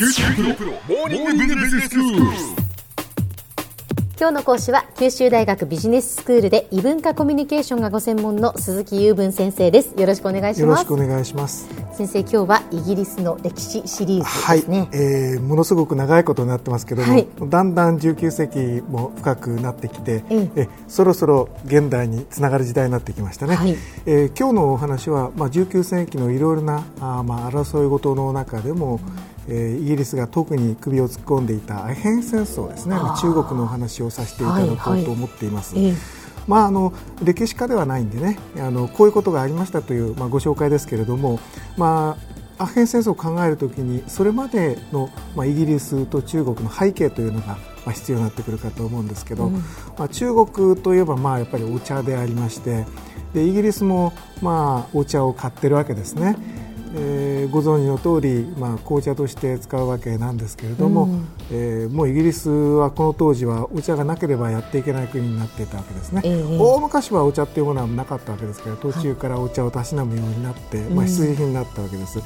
[0.00, 2.20] 九州大学モーニングビジネススクール。
[4.18, 9.94] 今日の講師は九州大学ビジネススクールで異文化コミュニケーションがご専門の鈴木雄文先生です。
[10.00, 10.60] よろしくお願いします。
[10.62, 11.68] よろしくお願いします。
[11.92, 17.28] 先生今日はイギリスの歴史シリーズはいですね、、えーものすごく長いことになってますけども、はい。
[17.38, 20.62] だんだん19世紀も深くなってきて、ええ。
[20.62, 23.76] えそろそろ現代につながる時代になってきましたね、はい。
[24.06, 28.98] えー今日のお話は、まあ、19世紀のいろいろなあー、まあ、争い事の中でも、
[29.50, 32.96] えーイギリスが特に首を突っ込んでいたアヘン戦争ですね。
[32.96, 35.74] 中国のお話をさせていただこはいはいうと思っています。
[35.76, 35.94] ええ。
[36.46, 36.92] まあ、あの
[37.22, 41.38] 歴史家ではないんでねあのこういうことがありましたという、まあ、ご紹介ですけれども、
[41.76, 42.16] ま
[42.58, 47.56] あ、アヘン戦争を考えるときにそれまでの、まあ、イギリスと中国の背景というのが、ま
[47.86, 52.86] あ、必要になってくるかと思うんですけど、まあ、中国といえば、まあ、やっぱりお茶でありまして
[53.32, 54.12] でイギリスも、
[54.42, 56.36] まあ、お茶を買ってるわけですね。
[56.94, 61.28] えーご存知の通り、まあ、紅茶として使うわけなんですけれども、うん。
[61.50, 66.58] えーもうイギリスはこの当時はお茶がなければやっていけない国になっていたわけですね、ええ。
[66.58, 72.20] 大昔はお茶っていうものはなかったわけですから途中からお茶をたしなむようになって、まあ、必需品になったわけです、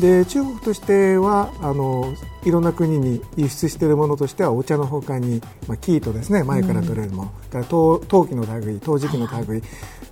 [0.00, 2.12] で中国としてはあの
[2.44, 6.44] いろんな国に輸出しているものとしてはお茶のほかに、まあ、生糸ですね。
[6.44, 9.62] 前から取れるもの、から陶陶器の類陶磁器の類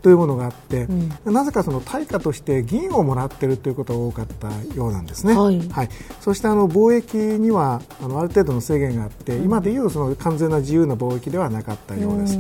[0.03, 0.89] というものがあって、
[1.25, 5.35] なぜかその対価として銀をもらっているということが多かったようなんですね。
[5.35, 5.89] はい。
[6.21, 12.39] そしてあの貿易にはあのある程度の制限があって、今でいうその完全な自由な貿易ではなかったようです。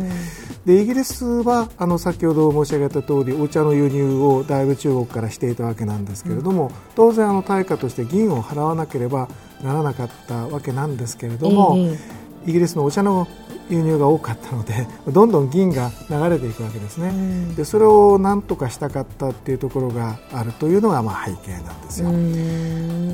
[0.66, 9.28] でイギリスはあの先ほど申し上げた通りお茶の輸入をだいぶ中国からしていたわけなんですけれども、当然あの対価として銀を払わなければ
[9.62, 12.24] ならなかったわけなんですけれども、え。
[12.46, 13.26] イギリスのお茶の
[13.70, 22.10] 輸入が多かったのでどんどん銀が流れていくわけですね、でそれをなんとかしたかったっていうところがあるというのがまあ背景なんですよ。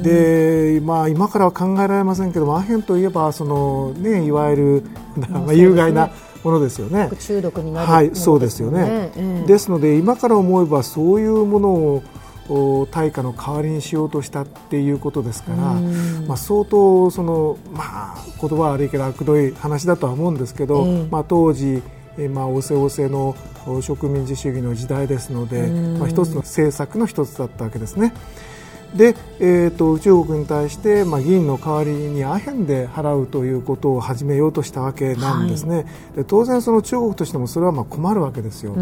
[0.02, 4.84] で、まあ、今からは考えられませんけどもアヘンといえばその、ね、いわゆる、
[5.28, 6.10] まあ、有害な
[6.42, 7.10] ものですよね。
[7.18, 9.12] 中毒になるはい、そうですよね。
[9.16, 12.02] ええですので今から思えばそういうものをお
[12.90, 15.56] 対価の代わりにしようとしたっていうことですから、
[16.26, 21.08] まあ、相当その、まあ、言葉は悪いけど悪どい話だとは思うんですけど、ええ。
[21.10, 21.82] まあ、当時
[22.18, 25.68] えーまあ、おせおせのお植民地主義の時代ですので、
[25.98, 28.12] まあ、一つの政策の一つだったわけですね。
[28.94, 38.74] で、えー、と中国に対して、まあ、議員の代わりにアヘンで払うということを始めようとしたわけなんですね、で当然、その中国としてもそれはまあ困るわけですよ、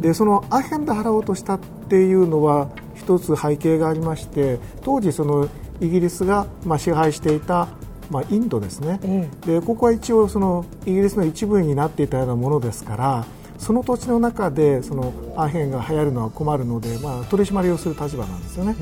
[0.00, 1.58] でそのアヘンで払おうとしたっ
[1.88, 5.48] ていうのは一つ背景がありまして当時、その
[5.80, 7.68] イギリスがまあ支配していた
[8.10, 13.26] まあ、インドですね、えでここは一応そのイギリスの一部になっていたようなものですから
[13.58, 18.74] その土地の中でそのアヘンが流行るのは困るので、まあ、取り締まりをする立場なんですよね、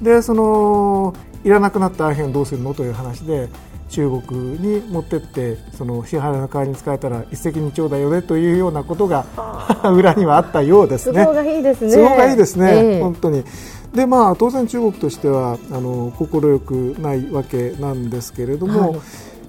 [0.00, 1.14] でその
[1.44, 3.48] いらなくなったアヘンどうするのという話で
[3.88, 9.26] 中国に持ってってその支払いの代わりに使えたら一石二鳥だよねというようなことが
[9.92, 11.24] 裏にはあったようですね。
[11.24, 11.94] 都合がいいですね。
[11.94, 13.00] 都合がいいですね、ええ。
[13.00, 13.44] 本当に。
[13.94, 19.00] でまあ、当然、中国としてはあの快くないわけなんですけれども、はい。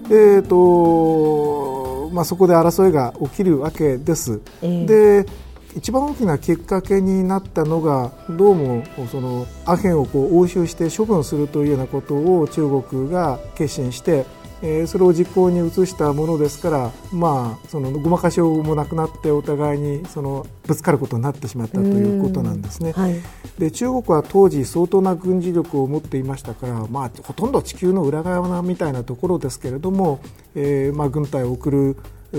[0.10, 1.81] えーと
[2.12, 4.42] まあ、そこで争いが起きるわけです。
[4.62, 14.26] ええで一番大きなきっかけになったのがどうもそのアヘンをこう押収して処分するというようなことを中国が決心して、
[14.62, 22.92] えーそれを実行に移したものですから、まあ、そのごまかしようもなくなってお互いにそのぶつかることになってしまったということなんですね。
[22.92, 23.20] はい
[23.60, 30.20] で中国は当時相当な軍事力を持っていましたから、まあ、ほとんど地球の裏側みたいなところですけれども、
[30.56, 31.98] えーまあ、軍隊を送る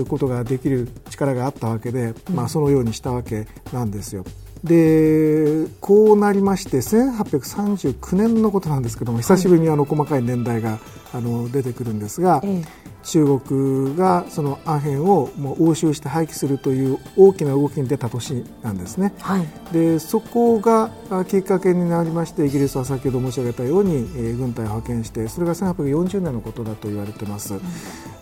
[0.09, 4.25] ことができる力があったわけで、まあ、そのようにしたわけなんですよ。
[4.63, 10.79] でこうなりまして1839年のことなんですけども久しぶりにあの細かい年代が
[11.13, 12.63] あの出てくるんですが、え
[13.03, 19.13] 中国がそのアヘンをもう押収して廃棄するという大きな動きに出た年なんですね。
[19.19, 19.47] はい。
[19.71, 27.53] でそこがあきっかけになりましてイギリスは先ほど申し上げたように、えー軍隊を派遣してそれが1840年のことだと言われてます、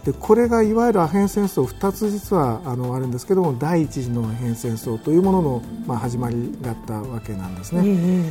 [0.03, 7.83] でこれがいわゆるアヘン戦争2つ実はあのあるんですけども第一次のアヘン戦争というものの、まあ、始まりだったわけなんですね。
[7.85, 8.25] え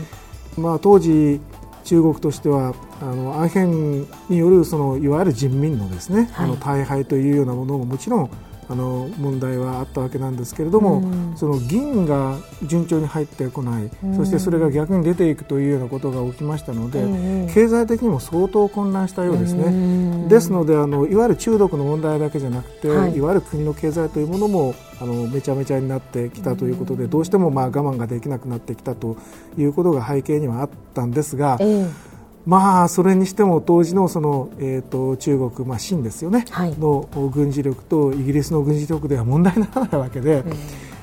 [0.59, 0.61] え。
[0.61, 1.41] まあ、当時
[1.85, 6.47] 中国としてはあのアヘンによるそのいわゆる人民のですね、はい。
[6.47, 8.31] あの大敗というようなものももちろん
[8.71, 11.37] あの問題はあったわけなんですけれども、うん。
[11.37, 19.65] その銀が順調に入ってこない、そしてそれが逆に出ていくというようなことが起きましたので、うん経済的にも相当混乱したようですね。
[19.65, 20.29] うん。
[20.29, 23.17] ですのであのいわゆる中毒の問題だけじゃなくて、はい。
[23.17, 29.17] い、わゆる国の経済というものもあのめちゃめちゃになってきたということで、どうしてもまあ我慢ができなくなってきたと
[29.59, 32.10] いうことが背景にはあったんですが、ええ
[32.47, 40.53] まあそれにしても当時のその、えーと、中国、まあ、清ですよね、はい、の軍事力とイギリスの軍事力では問題にならないわけで、うん、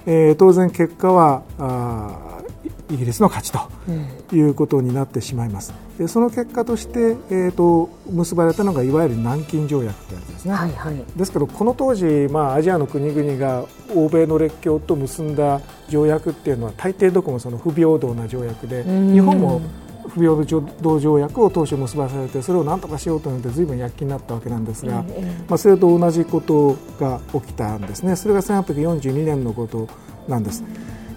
[0.07, 2.37] えー、当然結果はあ
[2.89, 5.73] イギリスの勝ちということになってしまいます。
[5.97, 15.59] でその結果として、えーと、結ばれたのがいわゆる南京条約というやつですね、はいはい、ですけどこの当時、まあ、アジアの国々が欧米の列強と結んだ
[15.89, 19.61] 条約っていうのは大抵どこもその不平等な条約で日本も
[20.09, 25.03] 不平等条約を当初結ばされてそれを何とかしようと思ってずいぶん躍起になったわけなんですが、
[25.47, 29.87] まあ、それと同じことが起きたんですねそれが1842年のこと
[30.27, 30.63] なんです。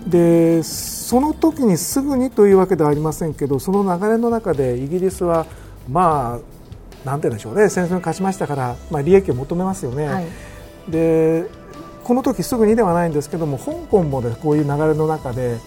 [0.06, 5.46] でその時にすぐにというわけではありませんけどその流れの中でイギリスは
[5.90, 6.40] ま
[7.04, 10.06] あなんて言うんでしょうね戦争に勝ちましたから、まあ、利益を求めますよね。
[10.06, 10.26] はい、
[10.88, 11.44] で
[12.04, 15.58] この時すぐにではないんですけども香港も、ね、こういう流れの中で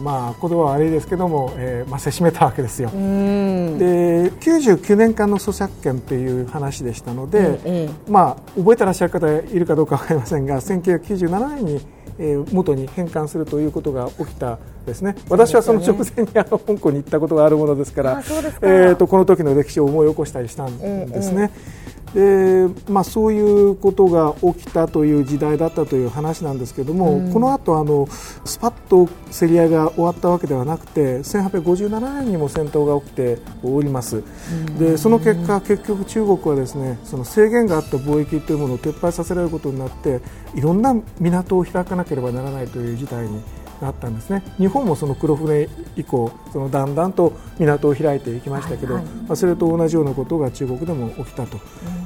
[0.00, 2.90] まあ、言葉は悪いですけども、えーまあ、せしめたわけですよ。
[2.90, 11.80] で99年間の租借権という話でしたので、ええ、まあ、覚えてらっしゃる方いるかどうか分かりませんが1997年に
[12.18, 15.16] えー、元に返還するということが起きたですね。
[15.28, 21.50] 私はその直前にあの香港に行ったことがあるものですからえーと、この時の歴史を思い起こしたりしたんですね。
[21.54, 28.06] えーでまあ、そういうことが起きたという時代だったという話なんですけれども、うん、この後あの
[28.44, 29.08] スパッと
[29.38, 40.20] 競り合いが終わったわけではなくて1857年にも戦闘が起きております、うん、でその結果、結局中国はですねその制限があった貿易というものを撤廃させられることになって
[40.54, 43.42] いろんな港を開かなければならないという事態に
[43.80, 51.58] なったんですね日本もその黒船以降そのだんだんと港を開いていきましたけど、はいはい、まあ、それと同じようなことが中国でも起きたと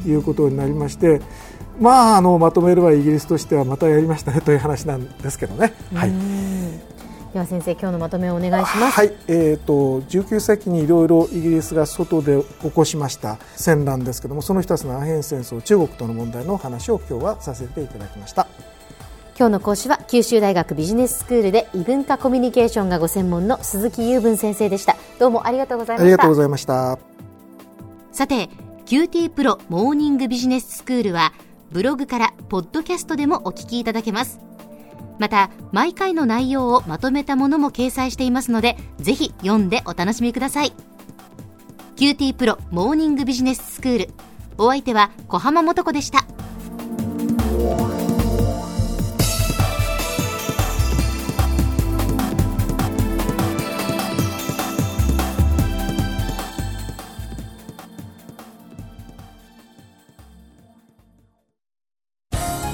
[0.06, 1.20] いうことになりまして、
[1.81, 5.75] まあ、あのまとめればイギリスとしてはまたやりましたねという話なんですけどね。
[5.94, 6.90] はい
[7.32, 8.96] では先生今日のまとめをお願いします。
[8.96, 18.49] はい、えっ、ー、と19世紀にいろいろイギリスが外で起こしました戦乱ですけども、その一つのアヘン戦争、中国との問題の話を今日はさせていただきました。
[19.40, 24.96] 今日の講師は九州大学ビジネススクールで異文化コミュニケーションがご専門の鈴木雄文先生でした。
[25.19, 26.02] どうもありがとうございました。
[26.02, 26.98] ありがとうございました。
[28.12, 28.50] さて
[28.84, 31.32] QT プロモーニングビジネススクールは
[31.70, 34.40] ブログからポッドキャストでもお聞きいただけます。
[35.19, 40.75] また毎回の内容をまとめたものも掲載していますのでぜひ読んでお楽しみください。
[41.96, 44.10] QT プロモーニングビジネススクール。
[44.58, 46.26] お相手は小浜もとこでした